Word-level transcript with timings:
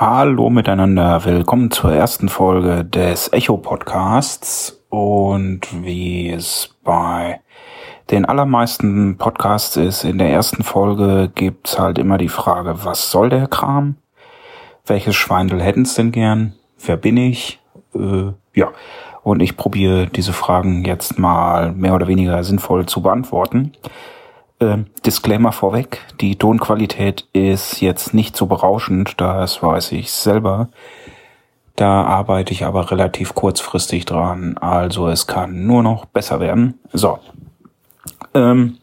Hallo 0.00 0.48
miteinander, 0.48 1.24
willkommen 1.24 1.72
zur 1.72 1.92
ersten 1.92 2.28
Folge 2.28 2.84
des 2.84 3.32
Echo 3.32 3.56
Podcasts 3.56 4.80
und 4.90 5.62
wie 5.82 6.30
es 6.30 6.76
bei 6.84 7.40
den 8.12 8.24
allermeisten 8.24 9.18
Podcasts 9.18 9.76
ist, 9.76 10.04
in 10.04 10.18
der 10.18 10.30
ersten 10.30 10.62
Folge 10.62 11.32
gibt's 11.34 11.80
halt 11.80 11.98
immer 11.98 12.16
die 12.16 12.28
Frage, 12.28 12.84
was 12.84 13.10
soll 13.10 13.28
der 13.28 13.48
Kram? 13.48 13.96
Welches 14.86 15.16
Schweindel 15.16 15.60
hätten's 15.60 15.96
denn 15.96 16.12
gern? 16.12 16.52
Wer 16.78 16.96
bin 16.96 17.16
ich? 17.16 17.58
Äh, 17.92 18.30
ja, 18.54 18.70
und 19.24 19.40
ich 19.40 19.56
probiere 19.56 20.06
diese 20.06 20.32
Fragen 20.32 20.84
jetzt 20.84 21.18
mal 21.18 21.72
mehr 21.72 21.96
oder 21.96 22.06
weniger 22.06 22.44
sinnvoll 22.44 22.86
zu 22.86 23.02
beantworten. 23.02 23.72
Äh, 24.60 24.78
Disclaimer 25.06 25.52
vorweg, 25.52 26.00
die 26.20 26.36
Tonqualität 26.36 27.28
ist 27.32 27.80
jetzt 27.80 28.12
nicht 28.12 28.36
so 28.36 28.46
berauschend, 28.46 29.20
das 29.20 29.62
weiß 29.62 29.92
ich 29.92 30.10
selber. 30.10 30.68
Da 31.76 32.02
arbeite 32.02 32.52
ich 32.52 32.64
aber 32.64 32.90
relativ 32.90 33.34
kurzfristig 33.34 34.04
dran, 34.04 34.58
also 34.58 35.08
es 35.08 35.28
kann 35.28 35.66
nur 35.66 35.84
noch 35.84 36.06
besser 36.06 36.40
werden. 36.40 36.80
So, 36.92 37.20
ähm, 38.34 38.78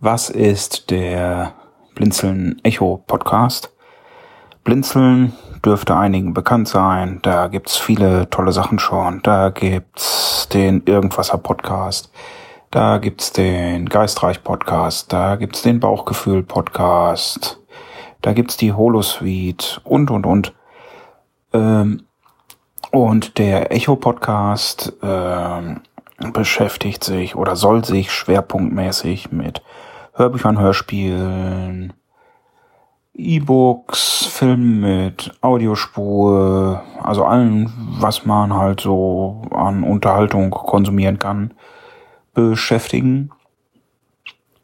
was 0.00 0.28
ist 0.28 0.90
der 0.90 1.54
Blinzeln 1.94 2.60
Echo 2.62 3.02
Podcast? 3.06 3.72
Blinzeln 4.62 5.32
dürfte 5.64 5.96
einigen 5.96 6.34
bekannt 6.34 6.68
sein, 6.68 7.20
da 7.22 7.48
gibt's 7.48 7.78
viele 7.78 8.28
tolle 8.28 8.52
Sachen 8.52 8.78
schon. 8.78 9.20
Da 9.22 9.48
gibt's 9.48 10.48
den 10.52 10.82
Irgendwasser 10.84 11.38
Podcast, 11.38 12.10
da 12.70 12.98
gibt's 12.98 13.32
den 13.32 13.88
Geistreich 13.88 14.42
Podcast, 14.42 15.12
da 15.12 15.36
gibt's 15.36 15.62
den 15.62 15.80
Bauchgefühl 15.80 16.42
Podcast, 16.42 17.60
da 18.22 18.32
gibt's 18.32 18.56
die 18.56 18.72
Holosuite 18.72 19.80
und 19.84 20.10
und 20.10 20.26
und. 20.26 20.54
Ähm, 21.52 22.02
und 22.92 23.38
der 23.38 23.72
Echo 23.72 23.96
Podcast 23.96 24.92
ähm, 25.02 25.82
beschäftigt 26.32 27.04
sich 27.04 27.36
oder 27.36 27.56
soll 27.56 27.84
sich 27.84 28.10
schwerpunktmäßig 28.12 29.32
mit 29.32 29.62
Hörbüchern, 30.14 30.58
Hörspielen, 30.58 31.92
E-Books, 33.14 34.26
Filmen 34.26 34.80
mit 34.80 35.32
Audiospur, 35.40 36.82
also 37.02 37.24
allem, 37.24 37.72
was 37.98 38.26
man 38.26 38.54
halt 38.54 38.80
so 38.80 39.42
an 39.50 39.84
Unterhaltung 39.84 40.50
konsumieren 40.50 41.18
kann, 41.18 41.54
beschäftigen. 42.36 43.30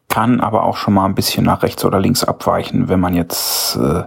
Kann 0.08 0.40
aber 0.40 0.62
auch 0.64 0.76
schon 0.76 0.94
mal 0.94 1.06
ein 1.06 1.14
bisschen 1.14 1.44
nach 1.44 1.62
rechts 1.62 1.84
oder 1.84 1.98
links 1.98 2.22
abweichen, 2.22 2.88
wenn 2.88 3.00
man 3.00 3.14
jetzt 3.14 3.76
äh, 3.76 4.04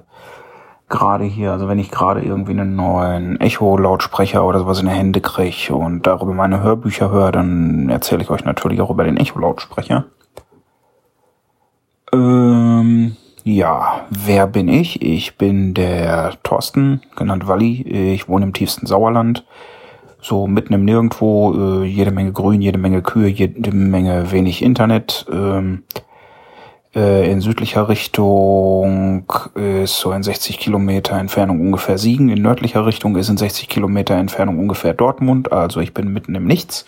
gerade 0.87 1.23
hier, 1.23 1.51
also 1.51 1.67
wenn 1.67 1.79
ich 1.79 1.89
gerade 1.89 2.21
irgendwie 2.21 2.51
einen 2.51 2.75
neuen 2.75 3.41
Echo-Lautsprecher 3.41 4.45
oder 4.45 4.59
sowas 4.59 4.79
in 4.79 4.87
die 4.87 4.93
Hände 4.93 5.19
kriege 5.19 5.73
und 5.73 6.05
darüber 6.05 6.33
meine 6.33 6.61
Hörbücher 6.61 7.09
höre, 7.09 7.31
dann 7.31 7.89
erzähle 7.89 8.21
ich 8.21 8.29
euch 8.29 8.45
natürlich 8.45 8.79
auch 8.81 8.91
über 8.91 9.03
den 9.03 9.17
Echo-Lautsprecher. 9.17 10.05
Ähm, 12.13 13.15
ja, 13.43 14.01
wer 14.11 14.45
bin 14.45 14.67
ich? 14.67 15.01
Ich 15.01 15.37
bin 15.37 15.73
der 15.73 16.33
Thorsten, 16.43 17.01
genannt 17.15 17.47
Walli. 17.47 17.81
Ich 18.13 18.29
wohne 18.29 18.45
im 18.45 18.53
tiefsten 18.53 18.85
Sauerland 18.85 19.43
so 20.25 20.47
mitten 20.47 20.73
im 20.73 20.85
Nirgendwo, 20.85 21.83
äh, 21.83 21.85
jede 21.85 22.09
Menge 22.09 22.31
Grün, 22.31 22.61
jede 22.61 22.79
Menge 22.79 23.03
Kühe, 23.03 23.27
jede 23.27 23.71
Menge 23.71 24.31
wenig 24.31 24.63
Internet. 24.63 25.25
Ähm, 25.31 25.83
äh, 26.95 27.31
in 27.31 27.41
südlicher 27.41 27.89
Richtung 27.89 29.31
ist 29.53 29.99
so 29.99 30.11
in 30.13 30.23
60 30.23 30.57
Kilometer 30.57 31.17
Entfernung 31.17 31.61
ungefähr 31.61 31.99
Siegen, 31.99 32.29
in 32.29 32.41
nördlicher 32.41 32.85
Richtung 32.87 33.15
ist 33.17 33.29
in 33.29 33.37
60 33.37 33.69
Kilometer 33.69 34.15
Entfernung 34.15 34.57
ungefähr 34.57 34.93
Dortmund, 34.95 35.51
also 35.51 35.79
ich 35.79 35.93
bin 35.93 36.11
mitten 36.11 36.33
im 36.33 36.45
Nichts. 36.45 36.85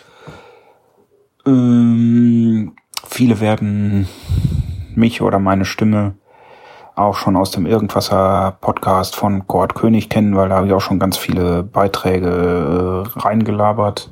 Ähm, 1.46 2.72
viele 3.06 3.40
werden 3.40 4.08
mich 4.96 5.22
oder 5.22 5.38
meine 5.38 5.64
Stimme 5.64 6.14
auch 6.98 7.16
schon 7.16 7.36
aus 7.36 7.50
dem 7.50 7.66
Irgendwasser 7.66 8.56
Podcast 8.60 9.16
von 9.16 9.46
Gord 9.46 9.74
König 9.74 10.08
kennen, 10.08 10.36
weil 10.36 10.48
da 10.48 10.56
habe 10.56 10.66
ich 10.66 10.72
auch 10.72 10.80
schon 10.80 10.98
ganz 10.98 11.16
viele 11.16 11.62
Beiträge 11.62 13.04
äh, 13.06 13.18
reingelabert. 13.18 14.10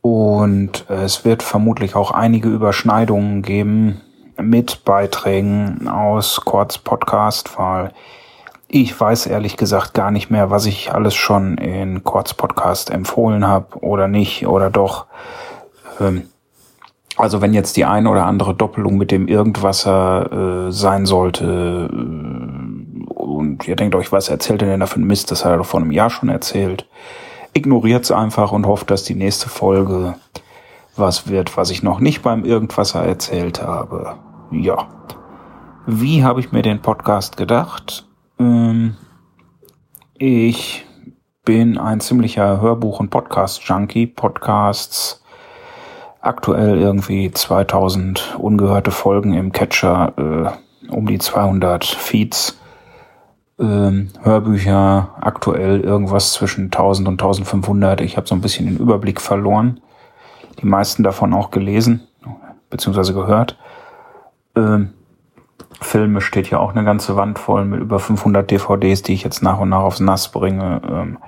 Und 0.00 0.88
es 0.88 1.24
wird 1.24 1.42
vermutlich 1.42 1.94
auch 1.94 2.12
einige 2.12 2.48
Überschneidungen 2.48 3.42
geben 3.42 4.00
mit 4.40 4.84
Beiträgen 4.84 5.88
aus 5.88 6.42
Gords 6.44 6.78
Podcast, 6.78 7.58
weil 7.58 7.92
ich 8.68 8.98
weiß 8.98 9.26
ehrlich 9.26 9.56
gesagt 9.56 9.94
gar 9.94 10.10
nicht 10.10 10.30
mehr, 10.30 10.50
was 10.50 10.66
ich 10.66 10.92
alles 10.92 11.14
schon 11.14 11.58
in 11.58 12.04
Gords 12.04 12.34
Podcast 12.34 12.90
empfohlen 12.90 13.46
habe 13.46 13.78
oder 13.80 14.08
nicht 14.08 14.46
oder 14.46 14.70
doch. 14.70 15.06
Ähm, 16.00 16.28
also 17.18 17.42
wenn 17.42 17.52
jetzt 17.52 17.76
die 17.76 17.84
eine 17.84 18.08
oder 18.08 18.26
andere 18.26 18.54
Doppelung 18.54 18.96
mit 18.96 19.10
dem 19.10 19.26
Irgendwasser 19.28 20.68
äh, 20.68 20.72
sein 20.72 21.04
sollte 21.04 21.90
äh, 21.92 23.12
und 23.12 23.66
ihr 23.66 23.76
denkt 23.76 23.94
euch, 23.94 24.12
was 24.12 24.28
erzählt 24.28 24.62
er 24.62 24.68
denn 24.68 24.80
da 24.80 24.86
für 24.86 25.00
ein 25.00 25.06
Mist, 25.06 25.30
das 25.30 25.44
hat 25.44 25.52
er 25.52 25.58
doch 25.58 25.66
vor 25.66 25.80
einem 25.80 25.90
Jahr 25.90 26.10
schon 26.10 26.28
erzählt, 26.28 26.86
ignoriert's 27.54 28.12
einfach 28.12 28.52
und 28.52 28.66
hofft, 28.66 28.90
dass 28.90 29.04
die 29.04 29.16
nächste 29.16 29.48
Folge 29.48 30.14
was 30.96 31.28
wird, 31.28 31.56
was 31.56 31.70
ich 31.70 31.82
noch 31.82 32.00
nicht 32.00 32.22
beim 32.22 32.44
Irgendwasser 32.44 33.02
erzählt 33.02 33.62
habe. 33.62 34.16
Ja. 34.50 34.88
Wie 35.86 36.24
habe 36.24 36.40
ich 36.40 36.52
mir 36.52 36.62
den 36.62 36.82
Podcast 36.82 37.36
gedacht? 37.36 38.06
Ähm, 38.38 38.96
ich 40.14 40.84
bin 41.44 41.78
ein 41.78 42.00
ziemlicher 42.00 42.60
Hörbuch- 42.60 43.00
und 43.00 43.10
Podcast-Junkie. 43.10 44.06
Podcasts 44.06 45.24
aktuell 46.20 46.78
irgendwie 46.78 47.30
2000 47.30 48.36
ungehörte 48.38 48.90
Folgen 48.90 49.34
im 49.34 49.52
Catcher, 49.52 50.12
äh, 50.16 50.90
um 50.90 51.06
die 51.06 51.18
200 51.18 51.84
Feeds, 51.84 52.58
ähm, 53.58 54.10
Hörbücher, 54.22 55.10
aktuell 55.20 55.80
irgendwas 55.80 56.32
zwischen 56.32 56.70
1000 56.70 57.08
und 57.08 57.20
1500. 57.20 58.00
Ich 58.00 58.16
habe 58.16 58.26
so 58.26 58.34
ein 58.34 58.40
bisschen 58.40 58.66
den 58.66 58.78
Überblick 58.78 59.20
verloren. 59.20 59.80
Die 60.60 60.66
meisten 60.66 61.02
davon 61.02 61.32
auch 61.34 61.50
gelesen, 61.50 62.06
beziehungsweise 62.70 63.14
gehört. 63.14 63.56
Ähm, 64.56 64.94
Filme 65.80 66.20
steht 66.20 66.50
ja 66.50 66.58
auch 66.58 66.74
eine 66.74 66.84
ganze 66.84 67.16
Wand 67.16 67.38
voll 67.38 67.64
mit 67.64 67.80
über 67.80 68.00
500 68.00 68.50
DVDs, 68.50 69.02
die 69.02 69.14
ich 69.14 69.22
jetzt 69.22 69.42
nach 69.42 69.60
und 69.60 69.68
nach 69.68 69.82
aufs 69.82 70.00
Nass 70.00 70.32
bringe. 70.32 70.80
Ähm, 70.88 71.18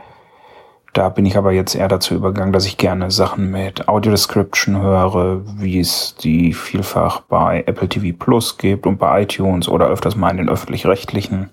da 0.92 1.08
bin 1.08 1.24
ich 1.24 1.36
aber 1.36 1.52
jetzt 1.52 1.74
eher 1.74 1.88
dazu 1.88 2.14
übergegangen, 2.14 2.52
dass 2.52 2.66
ich 2.66 2.76
gerne 2.76 3.10
Sachen 3.10 3.50
mit 3.50 3.88
Audio 3.88 4.10
Description 4.10 4.80
höre, 4.80 5.42
wie 5.60 5.78
es 5.78 6.16
die 6.16 6.52
vielfach 6.52 7.20
bei 7.20 7.62
Apple 7.66 7.88
TV 7.88 8.16
Plus 8.18 8.58
gibt 8.58 8.86
und 8.86 8.98
bei 8.98 9.22
iTunes 9.22 9.68
oder 9.68 9.86
öfters 9.86 10.16
mal 10.16 10.30
in 10.30 10.38
den 10.38 10.48
öffentlich-rechtlichen. 10.48 11.50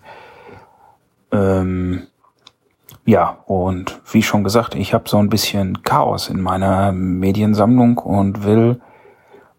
Ähm, 1.31 2.07
ja, 3.05 3.37
und 3.45 4.01
wie 4.11 4.23
schon 4.23 4.43
gesagt, 4.43 4.73
ich 4.73 4.93
habe 4.93 5.07
so 5.07 5.17
ein 5.17 5.29
bisschen 5.29 5.83
Chaos 5.83 6.29
in 6.29 6.41
meiner 6.41 6.91
Mediensammlung 6.91 7.99
und 7.99 8.43
will 8.43 8.81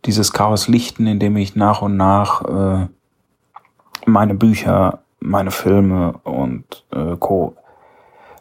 dieses 0.04 0.32
Chaos 0.32 0.66
lichten, 0.66 1.06
indem 1.06 1.36
ich 1.36 1.54
nach 1.54 1.82
und 1.82 1.96
nach 1.96 2.44
äh, 2.44 2.88
meine 4.06 4.34
Bücher, 4.34 5.00
meine 5.20 5.50
Filme 5.52 6.14
und 6.24 6.84
äh, 6.90 7.16
Co 7.18 7.56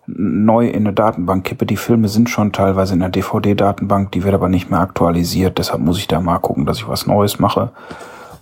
neu 0.08 0.68
in 0.68 0.88
eine 0.88 0.94
Datenbank 0.94 1.44
kippe. 1.44 1.66
Die 1.66 1.78
Filme 1.78 2.08
sind 2.08 2.30
schon 2.30 2.54
teilweise 2.54 2.94
in 2.94 3.02
der 3.02 3.10
DVD-Datenbank, 3.10 4.12
die 4.14 4.24
wird 4.24 4.34
aber 4.34 4.50
nicht 4.50 4.72
mehr 4.72 4.80
aktualisiert. 4.80 5.58
Deshalb 5.58 5.82
muss 5.82 6.00
ich 6.00 6.08
da 6.08 6.20
mal 6.22 6.40
gucken, 6.40 6.66
dass 6.66 6.78
ich 6.78 6.88
was 6.88 7.06
Neues 7.06 7.40
mache. 7.40 7.72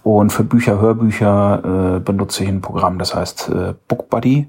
Und 0.04 0.32
für 0.32 0.44
Bücher, 0.44 0.80
Hörbücher 0.80 1.96
äh, 1.96 2.00
benutze 2.00 2.44
ich 2.44 2.50
ein 2.50 2.62
Programm, 2.62 3.00
das 3.00 3.16
heißt 3.16 3.50
äh, 3.50 3.74
BookBuddy. 3.88 4.48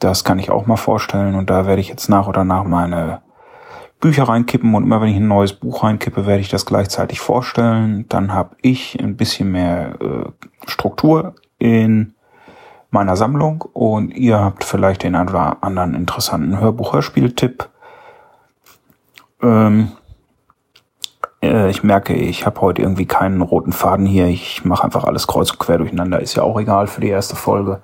Das 0.00 0.24
kann 0.24 0.40
ich 0.40 0.50
auch 0.50 0.66
mal 0.66 0.76
vorstellen 0.76 1.36
und 1.36 1.50
da 1.50 1.66
werde 1.66 1.80
ich 1.80 1.88
jetzt 1.88 2.08
nach 2.08 2.26
oder 2.26 2.44
nach 2.44 2.64
meine 2.64 3.20
Bücher 4.00 4.24
reinkippen 4.24 4.74
und 4.74 4.84
immer 4.84 5.00
wenn 5.00 5.08
ich 5.08 5.16
ein 5.16 5.28
neues 5.28 5.52
Buch 5.52 5.82
reinkippe, 5.82 6.26
werde 6.26 6.40
ich 6.40 6.48
das 6.48 6.66
gleichzeitig 6.66 7.20
vorstellen. 7.20 8.06
Dann 8.08 8.32
habe 8.32 8.56
ich 8.62 8.98
ein 9.00 9.16
bisschen 9.16 9.50
mehr 9.50 9.98
äh, 10.00 10.70
Struktur 10.70 11.34
in 11.58 12.14
meiner 12.90 13.16
Sammlung 13.16 13.62
und 13.72 14.10
ihr 14.10 14.38
habt 14.40 14.64
vielleicht 14.64 15.02
den 15.02 15.14
einen 15.14 15.28
oder 15.28 15.58
anderen 15.62 15.94
interessanten 15.94 16.58
Hörbuch-Hörspiel-Tipp. 16.58 17.68
Ähm, 19.42 19.92
äh, 21.42 21.70
ich 21.70 21.82
merke, 21.82 22.14
ich 22.14 22.46
habe 22.46 22.60
heute 22.60 22.82
irgendwie 22.82 23.06
keinen 23.06 23.42
roten 23.42 23.72
Faden 23.72 24.06
hier. 24.06 24.26
Ich 24.26 24.64
mache 24.64 24.84
einfach 24.84 25.04
alles 25.04 25.26
kreuz 25.26 25.50
und 25.50 25.58
quer 25.58 25.78
durcheinander. 25.78 26.20
Ist 26.20 26.34
ja 26.34 26.42
auch 26.42 26.58
egal 26.58 26.86
für 26.86 27.00
die 27.00 27.08
erste 27.08 27.36
Folge. 27.36 27.82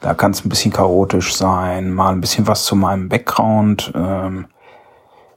Da 0.00 0.14
kann 0.14 0.30
es 0.30 0.44
ein 0.44 0.48
bisschen 0.48 0.72
chaotisch 0.72 1.34
sein, 1.34 1.92
mal 1.92 2.12
ein 2.12 2.20
bisschen 2.20 2.46
was 2.46 2.64
zu 2.64 2.76
meinem 2.76 3.08
Background. 3.08 3.92
Ähm, 3.94 4.46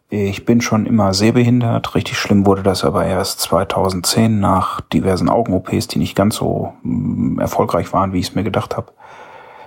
ich 0.10 0.44
bin 0.44 0.60
schon 0.60 0.88
immer 0.88 1.14
sehbehindert. 1.14 1.94
Richtig 1.94 2.18
schlimm 2.18 2.46
wurde 2.46 2.64
das 2.64 2.84
aber 2.84 3.06
erst 3.06 3.42
2010 3.42 4.40
nach 4.40 4.82
diversen 4.82 5.30
Augen-OPs, 5.30 5.88
die 5.88 6.00
nicht 6.00 6.16
ganz 6.16 6.36
so 6.36 6.74
mm, 6.82 7.40
erfolgreich 7.40 7.94
waren, 7.94 8.12
wie 8.12 8.20
ich 8.20 8.30
es 8.30 8.36
mir 8.36 8.44
gedacht 8.44 8.76
habe. 8.76 8.92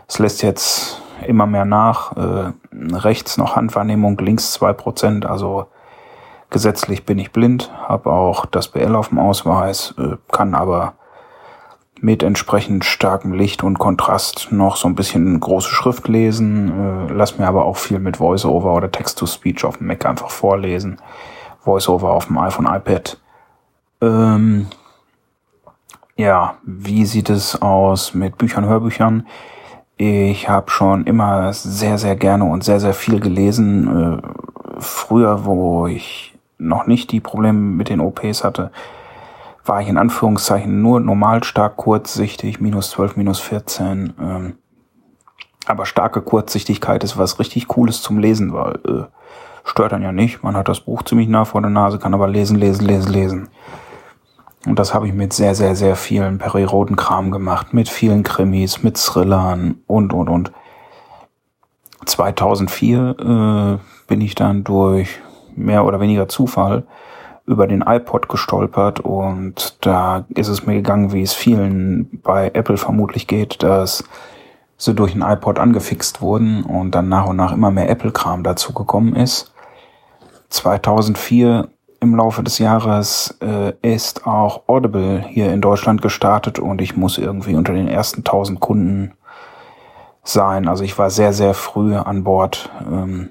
Es 0.08 0.18
lässt 0.18 0.42
jetzt 0.42 1.00
immer 1.26 1.46
mehr 1.46 1.64
nach. 1.64 2.16
Äh, 2.16 2.52
rechts 2.72 3.38
noch 3.38 3.54
Handwahrnehmung, 3.54 4.18
links 4.18 4.52
zwei 4.52 4.72
Prozent. 4.72 5.26
Also 5.26 5.66
gesetzlich 6.50 7.06
bin 7.06 7.18
ich 7.18 7.30
blind, 7.30 7.70
habe 7.86 8.10
auch 8.10 8.44
das 8.44 8.66
BL 8.68 8.96
auf 8.96 9.10
dem 9.10 9.20
Ausweis, 9.20 9.94
äh, 9.96 10.16
kann 10.32 10.56
aber 10.56 10.94
mit 12.02 12.24
entsprechend 12.24 12.84
starkem 12.84 13.32
Licht 13.32 13.62
und 13.62 13.78
Kontrast 13.78 14.48
noch 14.50 14.74
so 14.74 14.88
ein 14.88 14.96
bisschen 14.96 15.38
große 15.38 15.68
Schrift 15.68 16.08
lesen. 16.08 17.08
Äh, 17.08 17.12
lass 17.12 17.38
mir 17.38 17.46
aber 17.46 17.64
auch 17.64 17.76
viel 17.76 18.00
mit 18.00 18.18
VoiceOver 18.18 18.74
oder 18.74 18.90
Text-to-Speech 18.90 19.64
auf 19.64 19.78
dem 19.78 19.86
Mac 19.86 20.04
einfach 20.04 20.28
vorlesen. 20.28 20.98
VoiceOver 21.64 22.10
auf 22.10 22.26
dem 22.26 22.38
iPhone, 22.38 22.66
iPad. 22.66 23.18
Ähm, 24.00 24.66
ja, 26.16 26.56
wie 26.64 27.06
sieht 27.06 27.30
es 27.30 27.62
aus 27.62 28.14
mit 28.14 28.36
Büchern, 28.36 28.66
Hörbüchern? 28.66 29.28
Ich 29.96 30.48
habe 30.48 30.72
schon 30.72 31.06
immer 31.06 31.52
sehr, 31.52 31.98
sehr 31.98 32.16
gerne 32.16 32.46
und 32.46 32.64
sehr, 32.64 32.80
sehr 32.80 32.94
viel 32.94 33.20
gelesen. 33.20 34.18
Äh, 34.18 34.80
früher, 34.80 35.44
wo 35.44 35.86
ich 35.86 36.34
noch 36.58 36.88
nicht 36.88 37.12
die 37.12 37.20
Probleme 37.20 37.60
mit 37.60 37.88
den 37.88 38.00
OPs 38.00 38.42
hatte, 38.42 38.72
war 39.64 39.80
ich 39.80 39.88
in 39.88 39.98
Anführungszeichen 39.98 40.82
nur 40.82 41.00
normal 41.00 41.44
stark 41.44 41.76
kurzsichtig, 41.76 42.60
minus 42.60 42.90
12, 42.90 43.16
minus 43.16 43.38
14. 43.40 44.14
Ähm, 44.20 44.54
aber 45.66 45.86
starke 45.86 46.22
Kurzsichtigkeit 46.22 47.04
ist 47.04 47.16
was 47.16 47.38
richtig 47.38 47.68
Cooles 47.68 48.02
zum 48.02 48.18
Lesen, 48.18 48.52
weil 48.52 48.74
äh, 48.86 49.04
stört 49.64 49.92
dann 49.92 50.02
ja 50.02 50.12
nicht. 50.12 50.42
Man 50.42 50.56
hat 50.56 50.68
das 50.68 50.80
Buch 50.80 51.02
ziemlich 51.04 51.28
nah 51.28 51.44
vor 51.44 51.60
der 51.60 51.70
Nase, 51.70 51.98
kann 51.98 52.14
aber 52.14 52.26
lesen, 52.26 52.58
lesen, 52.58 52.86
lesen, 52.86 53.12
lesen. 53.12 53.48
Und 54.66 54.78
das 54.78 54.94
habe 54.94 55.08
ich 55.08 55.14
mit 55.14 55.32
sehr, 55.32 55.54
sehr, 55.54 55.74
sehr 55.74 55.96
vielen 55.96 56.38
Periroden-Kram 56.38 57.30
gemacht, 57.30 57.74
mit 57.74 57.88
vielen 57.88 58.22
Krimis, 58.22 58.82
mit 58.82 58.96
Thrillern 58.96 59.80
und, 59.86 60.12
und, 60.12 60.28
und. 60.28 60.52
2004 62.06 63.16
äh, 63.18 64.08
bin 64.08 64.20
ich 64.20 64.34
dann 64.34 64.64
durch 64.64 65.20
mehr 65.54 65.84
oder 65.84 66.00
weniger 66.00 66.28
Zufall 66.28 66.84
über 67.46 67.66
den 67.66 67.82
iPod 67.82 68.28
gestolpert 68.28 69.00
und 69.00 69.76
da 69.84 70.24
ist 70.28 70.48
es 70.48 70.64
mir 70.66 70.74
gegangen, 70.74 71.12
wie 71.12 71.22
es 71.22 71.34
vielen 71.34 72.20
bei 72.22 72.50
Apple 72.54 72.76
vermutlich 72.76 73.26
geht, 73.26 73.62
dass 73.62 74.04
sie 74.76 74.94
durch 74.94 75.12
den 75.12 75.22
iPod 75.22 75.58
angefixt 75.58 76.20
wurden 76.20 76.64
und 76.64 76.92
dann 76.92 77.08
nach 77.08 77.26
und 77.26 77.36
nach 77.36 77.52
immer 77.52 77.70
mehr 77.70 77.90
Apple-Kram 77.90 78.42
dazu 78.42 78.72
gekommen 78.72 79.14
ist. 79.16 79.52
2004 80.50 81.68
im 82.00 82.16
Laufe 82.16 82.42
des 82.42 82.58
Jahres 82.58 83.36
äh, 83.40 83.72
ist 83.82 84.26
auch 84.26 84.64
Audible 84.66 85.24
hier 85.28 85.52
in 85.52 85.60
Deutschland 85.60 86.02
gestartet 86.02 86.58
und 86.58 86.80
ich 86.80 86.96
muss 86.96 87.16
irgendwie 87.16 87.54
unter 87.54 87.72
den 87.72 87.88
ersten 87.88 88.20
1000 88.20 88.60
Kunden 88.60 89.12
sein. 90.24 90.68
Also 90.68 90.84
ich 90.84 90.98
war 90.98 91.10
sehr, 91.10 91.32
sehr 91.32 91.54
früh 91.54 91.94
an 91.94 92.24
Bord. 92.24 92.70
Ähm, 92.90 93.30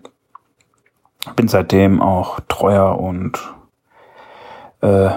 bin 1.35 1.47
seitdem 1.47 2.01
auch 2.01 2.39
treuer 2.47 2.97
und 2.97 3.39
äh, 4.81 5.11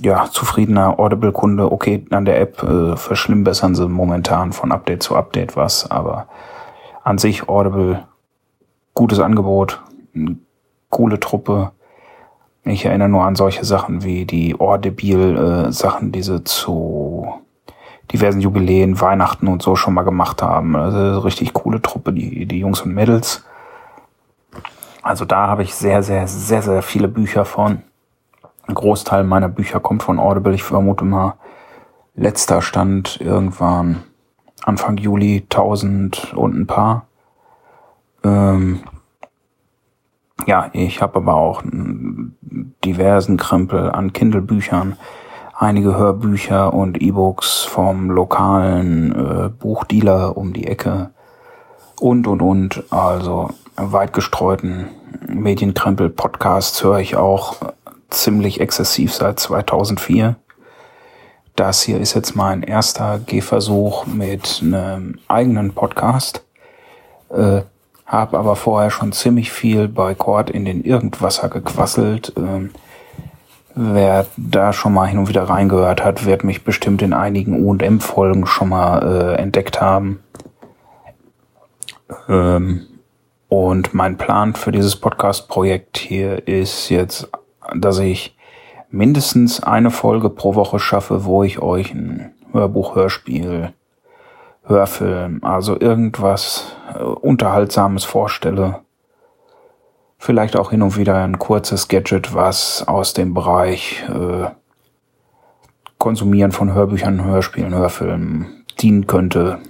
ja, 0.00 0.28
zufriedener 0.30 0.98
Audible-Kunde. 0.98 1.70
Okay, 1.70 2.04
an 2.10 2.24
der 2.24 2.40
App 2.40 2.62
äh, 2.62 2.96
verschlimmbessern 2.96 3.74
sie 3.74 3.88
momentan 3.88 4.52
von 4.52 4.72
Update 4.72 5.02
zu 5.02 5.16
Update 5.16 5.56
was, 5.56 5.90
aber 5.90 6.28
an 7.02 7.18
sich 7.18 7.48
Audible, 7.48 8.04
gutes 8.94 9.20
Angebot, 9.20 9.82
coole 10.90 11.20
Truppe. 11.20 11.72
Ich 12.64 12.86
erinnere 12.86 13.08
nur 13.08 13.24
an 13.24 13.36
solche 13.36 13.64
Sachen 13.64 14.04
wie 14.04 14.24
die 14.24 14.58
Audible-Sachen, 14.58 16.08
äh, 16.08 16.12
die 16.12 16.22
sie 16.22 16.44
zu 16.44 17.26
diversen 18.12 18.40
Jubiläen, 18.40 19.00
Weihnachten 19.00 19.48
und 19.48 19.62
so 19.62 19.76
schon 19.76 19.94
mal 19.94 20.02
gemacht 20.02 20.42
haben. 20.42 20.76
Also 20.76 21.20
richtig 21.20 21.52
coole 21.52 21.82
Truppe, 21.82 22.12
die, 22.12 22.46
die 22.46 22.58
Jungs 22.58 22.82
und 22.82 22.94
Mädels. 22.94 23.44
Also 25.04 25.26
da 25.26 25.48
habe 25.48 25.62
ich 25.62 25.74
sehr, 25.74 26.02
sehr, 26.02 26.26
sehr, 26.26 26.62
sehr 26.62 26.80
viele 26.80 27.08
Bücher 27.08 27.44
von. 27.44 27.82
Ein 28.66 28.74
Großteil 28.74 29.22
meiner 29.22 29.50
Bücher 29.50 29.78
kommt 29.78 30.02
von 30.02 30.18
Audible. 30.18 30.54
Ich 30.54 30.62
vermute 30.62 31.04
mal, 31.04 31.34
letzter 32.14 32.62
Stand 32.62 33.20
irgendwann 33.20 34.02
Anfang 34.62 34.96
Juli 34.96 35.42
1000 35.42 36.32
und 36.32 36.56
ein 36.56 36.66
paar. 36.66 37.06
Ähm, 38.24 38.80
ja, 40.46 40.70
ich 40.72 41.02
habe 41.02 41.16
aber 41.16 41.34
auch 41.34 41.62
diversen 42.82 43.36
Krempel 43.36 43.90
an 43.90 44.14
Kindle-Büchern, 44.14 44.96
einige 45.54 45.98
Hörbücher 45.98 46.72
und 46.72 47.02
E-Books 47.02 47.64
vom 47.64 48.10
lokalen 48.10 49.14
äh, 49.14 49.48
Buchdealer 49.50 50.38
um 50.38 50.54
die 50.54 50.66
Ecke 50.66 51.10
und 52.00 52.26
und 52.26 52.40
und. 52.40 52.84
Also 52.90 53.50
weit 53.76 54.12
gestreuten 54.12 54.88
Medienkrempel 55.26 56.10
Podcasts 56.10 56.82
höre 56.82 56.98
ich 56.98 57.16
auch 57.16 57.56
ziemlich 58.10 58.60
exzessiv 58.60 59.12
seit 59.12 59.38
2004. 59.40 60.36
Das 61.56 61.82
hier 61.82 62.00
ist 62.00 62.14
jetzt 62.14 62.34
mein 62.34 62.62
erster 62.62 63.18
Gehversuch 63.18 64.06
mit 64.06 64.60
einem 64.62 65.18
eigenen 65.28 65.72
Podcast. 65.72 66.44
Äh, 67.30 67.62
hab 68.06 68.34
aber 68.34 68.56
vorher 68.56 68.90
schon 68.90 69.12
ziemlich 69.12 69.50
viel 69.50 69.88
bei 69.88 70.14
Cord 70.14 70.50
in 70.50 70.64
den 70.64 70.84
Irgendwasser 70.84 71.48
gequasselt. 71.48 72.32
Ähm, 72.36 72.70
wer 73.74 74.26
da 74.36 74.72
schon 74.72 74.92
mal 74.94 75.06
hin 75.06 75.18
und 75.18 75.28
wieder 75.28 75.44
reingehört 75.44 76.04
hat, 76.04 76.26
wird 76.26 76.44
mich 76.44 76.64
bestimmt 76.64 77.02
in 77.02 77.12
einigen 77.12 77.64
U&M-Folgen 77.64 78.46
schon 78.46 78.68
mal 78.68 79.02
äh, 79.02 79.40
entdeckt 79.40 79.80
haben. 79.80 80.20
Ähm, 82.28 82.86
und 83.54 83.94
mein 83.94 84.16
Plan 84.16 84.54
für 84.54 84.72
dieses 84.72 84.96
Podcast-Projekt 84.96 85.96
hier 85.96 86.48
ist 86.48 86.88
jetzt, 86.88 87.30
dass 87.72 88.00
ich 88.00 88.36
mindestens 88.90 89.62
eine 89.62 89.92
Folge 89.92 90.28
pro 90.28 90.56
Woche 90.56 90.80
schaffe, 90.80 91.24
wo 91.24 91.44
ich 91.44 91.60
euch 91.62 91.94
ein 91.94 92.34
Hörbuch, 92.50 92.96
Hörspiel, 92.96 93.72
Hörfilm, 94.64 95.38
also 95.44 95.78
irgendwas 95.78 96.74
äh, 96.98 97.04
Unterhaltsames 97.04 98.02
vorstelle. 98.02 98.80
Vielleicht 100.18 100.56
auch 100.56 100.70
hin 100.72 100.82
und 100.82 100.96
wieder 100.96 101.22
ein 101.22 101.38
kurzes 101.38 101.86
Gadget, 101.86 102.34
was 102.34 102.82
aus 102.88 103.12
dem 103.12 103.34
Bereich 103.34 104.04
äh, 104.08 104.48
Konsumieren 105.98 106.50
von 106.50 106.74
Hörbüchern, 106.74 107.24
Hörspielen, 107.24 107.72
Hörfilmen 107.72 108.64
dienen 108.80 109.06
könnte. 109.06 109.60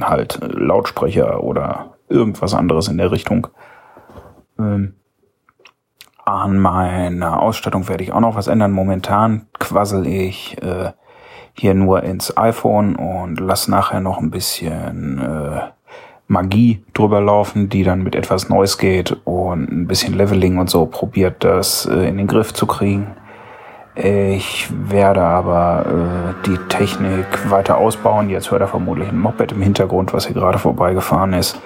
Halt 0.00 0.38
Lautsprecher 0.42 1.42
oder 1.42 1.92
irgendwas 2.12 2.54
anderes 2.54 2.88
in 2.88 2.98
der 2.98 3.10
Richtung. 3.10 3.48
Ähm, 4.58 4.94
an 6.24 6.58
meiner 6.58 7.40
Ausstattung 7.40 7.88
werde 7.88 8.04
ich 8.04 8.12
auch 8.12 8.20
noch 8.20 8.36
was 8.36 8.46
ändern. 8.46 8.72
Momentan 8.72 9.46
quassel 9.58 10.06
ich 10.06 10.56
äh, 10.62 10.92
hier 11.54 11.74
nur 11.74 12.02
ins 12.02 12.36
iPhone 12.36 12.96
und 12.96 13.40
lass 13.40 13.68
nachher 13.68 14.00
noch 14.00 14.18
ein 14.18 14.30
bisschen 14.30 15.18
äh, 15.18 15.60
Magie 16.28 16.84
drüber 16.94 17.20
laufen, 17.20 17.68
die 17.68 17.82
dann 17.82 18.02
mit 18.02 18.14
etwas 18.14 18.48
Neues 18.48 18.78
geht 18.78 19.16
und 19.24 19.70
ein 19.70 19.86
bisschen 19.86 20.14
Leveling 20.14 20.58
und 20.58 20.70
so 20.70 20.86
probiert, 20.86 21.44
das 21.44 21.86
äh, 21.86 22.08
in 22.08 22.16
den 22.16 22.26
Griff 22.26 22.54
zu 22.54 22.66
kriegen. 22.66 23.08
Ich 23.94 24.70
werde 24.72 25.20
aber 25.22 25.84
äh, 25.86 26.46
die 26.46 26.56
Technik 26.68 27.50
weiter 27.50 27.76
ausbauen. 27.76 28.30
Jetzt 28.30 28.50
hört 28.50 28.62
er 28.62 28.68
vermutlich 28.68 29.08
ein 29.08 29.18
Moped 29.18 29.52
im 29.52 29.60
Hintergrund, 29.60 30.14
was 30.14 30.26
hier 30.26 30.34
gerade 30.34 30.58
vorbeigefahren 30.58 31.34
ist. 31.34 31.60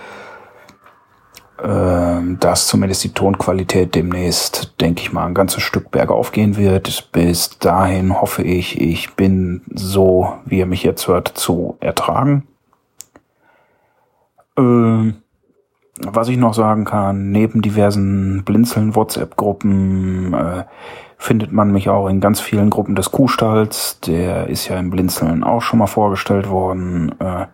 Ähm, 1.63 2.39
dass 2.39 2.67
zumindest 2.67 3.03
die 3.05 3.15
Tonqualität 3.15 3.95
demnächst, 3.95 4.75
denke 4.79 5.01
ich 5.01 5.13
mal, 5.13 5.25
ein 5.25 5.33
ganzes 5.33 5.63
Stück 5.63 5.91
bergauf 5.91 6.33
gehen 6.33 6.59
wird. 6.59 7.11
Bis 7.13 7.59
dahin 7.59 8.21
hoffe 8.21 8.43
ich, 8.43 8.79
ich 8.79 9.15
bin 9.15 9.63
so, 9.73 10.35
wie 10.45 10.59
ihr 10.59 10.67
mich 10.67 10.83
jetzt 10.83 11.09
hört, 11.09 11.29
zu 11.29 11.79
ertragen. 11.81 12.47
Ähm, 14.59 15.15
was 16.01 16.29
ich 16.29 16.37
noch 16.37 16.53
sagen 16.53 16.85
kann, 16.85 17.31
neben 17.31 17.63
diversen 17.63 18.45
Blinzeln 18.45 18.95
WhatsApp-Gruppen 18.95 20.35
äh, 20.35 20.65
findet 21.17 21.53
man 21.53 21.73
mich 21.73 21.89
auch 21.89 22.09
in 22.09 22.21
ganz 22.21 22.39
vielen 22.39 22.69
Gruppen 22.69 22.95
des 22.97 23.13
Kuhstalls. 23.13 23.99
Der 24.01 24.49
ist 24.49 24.69
ja 24.69 24.79
im 24.79 24.91
Blinzeln 24.91 25.43
auch 25.43 25.63
schon 25.63 25.79
mal 25.79 25.87
vorgestellt 25.87 26.51
worden. 26.51 27.19
Äh, 27.19 27.47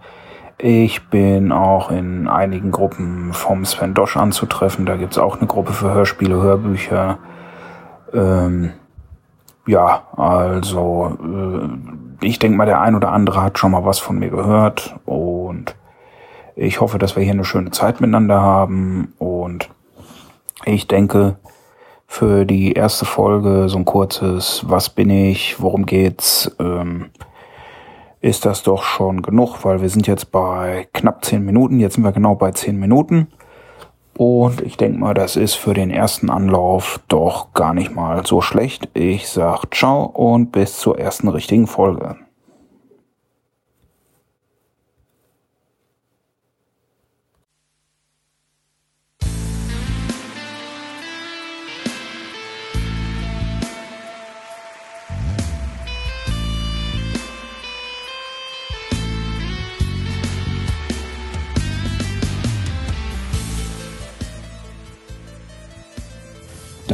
ich 0.64 1.08
bin 1.08 1.50
auch 1.50 1.90
in 1.90 2.28
einigen 2.28 2.70
Gruppen 2.70 3.32
vom 3.32 3.64
Sven 3.64 3.94
Dosch 3.94 4.16
anzutreffen. 4.16 4.86
Da 4.86 4.96
gibt's 4.96 5.18
auch 5.18 5.38
eine 5.38 5.48
Gruppe 5.48 5.72
für 5.72 5.92
Hörspiele, 5.92 6.40
Hörbücher. 6.40 7.18
Ähm, 8.14 8.70
ja, 9.66 10.04
also 10.16 11.18
äh, 11.20 12.24
ich 12.24 12.38
denke 12.38 12.56
mal, 12.56 12.66
der 12.66 12.80
ein 12.80 12.94
oder 12.94 13.10
andere 13.10 13.42
hat 13.42 13.58
schon 13.58 13.72
mal 13.72 13.84
was 13.84 13.98
von 13.98 14.20
mir 14.20 14.30
gehört 14.30 14.94
und 15.04 15.74
ich 16.54 16.80
hoffe, 16.80 16.98
dass 16.98 17.16
wir 17.16 17.24
hier 17.24 17.32
eine 17.32 17.44
schöne 17.44 17.72
Zeit 17.72 18.00
miteinander 18.00 18.40
haben 18.40 19.14
und 19.18 19.68
ich 20.64 20.86
denke, 20.86 21.38
für 22.06 22.44
die 22.44 22.74
erste 22.74 23.04
Folge 23.04 23.68
so 23.68 23.78
ein 23.78 23.84
kurzes 23.84 24.62
Was 24.68 24.90
bin 24.90 25.10
ich, 25.10 25.60
worum 25.60 25.86
geht's, 25.86 26.54
ähm, 26.60 27.10
ist 28.22 28.46
das 28.46 28.62
doch 28.62 28.84
schon 28.84 29.20
genug, 29.20 29.64
weil 29.64 29.82
wir 29.82 29.88
sind 29.88 30.06
jetzt 30.06 30.30
bei 30.30 30.88
knapp 30.94 31.24
zehn 31.24 31.44
Minuten. 31.44 31.80
Jetzt 31.80 31.94
sind 31.94 32.04
wir 32.04 32.12
genau 32.12 32.36
bei 32.36 32.52
zehn 32.52 32.78
Minuten. 32.78 33.26
Und 34.16 34.60
ich 34.60 34.76
denke 34.76 34.98
mal, 34.98 35.12
das 35.12 35.36
ist 35.36 35.54
für 35.54 35.74
den 35.74 35.90
ersten 35.90 36.30
Anlauf 36.30 37.00
doch 37.08 37.52
gar 37.52 37.74
nicht 37.74 37.94
mal 37.94 38.24
so 38.24 38.40
schlecht. 38.40 38.88
Ich 38.94 39.28
sag 39.28 39.74
ciao 39.74 40.04
und 40.04 40.52
bis 40.52 40.78
zur 40.78 40.98
ersten 40.98 41.28
richtigen 41.28 41.66
Folge. 41.66 42.16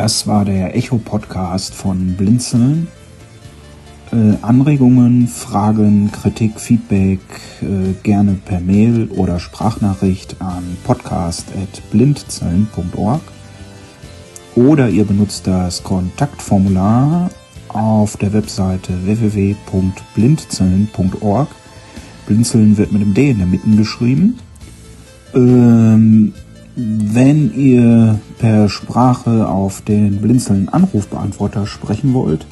Das 0.08 0.26
war 0.26 0.44
der 0.46 0.74
Echo-Podcast 0.74 1.74
von 1.74 2.14
Blinzeln. 2.14 2.88
Äh, 4.10 4.36
Anregungen, 4.40 5.28
Fragen, 5.28 6.10
Kritik, 6.10 6.58
Feedback 6.58 7.20
äh, 7.60 7.92
gerne 8.02 8.38
per 8.42 8.60
Mail 8.60 9.10
oder 9.14 9.38
Sprachnachricht 9.38 10.40
an 10.40 10.78
podcast.blindzellen.org 10.84 13.20
oder 14.54 14.88
ihr 14.88 15.04
benutzt 15.04 15.46
das 15.46 15.82
Kontaktformular 15.82 17.28
auf 17.68 18.16
der 18.16 18.32
Webseite 18.32 18.94
www.blindzellen.org. 19.04 21.48
Blinzeln 22.26 22.78
wird 22.78 22.92
mit 22.92 23.02
dem 23.02 23.12
D 23.12 23.32
in 23.32 23.36
der 23.36 23.46
Mitte 23.46 23.68
geschrieben. 23.76 24.38
Ähm, 25.34 26.32
wenn 26.80 27.52
ihr 27.58 28.20
per 28.38 28.68
Sprache 28.68 29.49
auf 29.49 29.80
den 29.80 30.20
Blinzeln 30.20 30.68
Anrufbeantworter 30.68 31.66
sprechen 31.66 32.14
wollt, 32.14 32.47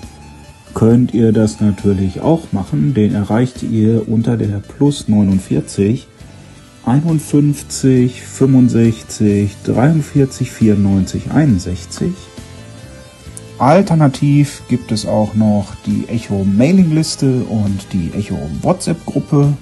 könnt 0.75 1.15
ihr 1.15 1.31
das 1.31 1.61
natürlich 1.61 2.21
auch 2.21 2.53
machen. 2.53 2.93
Den 2.93 3.15
erreicht 3.15 3.63
ihr 3.63 4.09
unter 4.09 4.37
der 4.37 4.59
Plus 4.59 5.07
49 5.07 6.09
51 6.85 8.21
65 8.21 9.57
43 9.65 10.51
94 10.51 11.31
61. 11.31 12.13
Alternativ 13.59 14.63
gibt 14.69 14.91
es 14.91 15.07
auch 15.07 15.35
noch 15.35 15.77
die 15.87 16.09
Echo 16.09 16.45
Mailingliste 16.45 17.45
und 17.45 17.87
die 17.93 18.11
Echo 18.13 18.39
WhatsApp 18.61 19.07
Gruppe. 19.07 19.57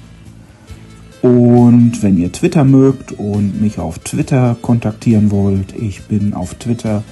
Und 1.25 2.03
wenn 2.03 2.19
ihr 2.19 2.31
Twitter 2.33 2.65
mögt 2.65 3.13
und 3.13 3.59
mich 3.59 3.79
auf 3.79 3.99
Twitter 3.99 4.59
kontaktieren 4.61 5.31
wollt, 5.31 5.75
ich 5.75 6.03
bin 6.03 6.35
auf 6.35 6.53
Twitter 6.57 7.03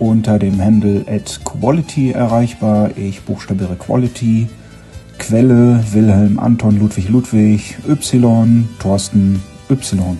unter 0.00 0.40
dem 0.40 0.60
Handle 0.60 1.04
at 1.06 1.40
Quality 1.44 2.10
erreichbar. 2.10 2.90
Ich 2.96 3.22
buchstabiere 3.22 3.76
Quality. 3.76 4.48
Quelle 5.16 5.80
Wilhelm 5.92 6.40
Anton 6.40 6.80
Ludwig 6.80 7.08
Ludwig 7.08 7.76
Y 7.88 8.68
Thorsten 8.80 9.40
Y. 9.70 10.18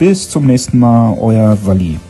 Bis 0.00 0.28
zum 0.28 0.46
nächsten 0.46 0.80
Mal, 0.80 1.16
euer 1.16 1.56
Wally. 1.64 2.00